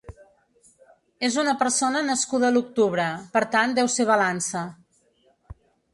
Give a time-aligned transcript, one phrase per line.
[1.27, 3.05] Es uma persona nascuda l'octubre,
[3.37, 4.65] per tant deu ser Balança.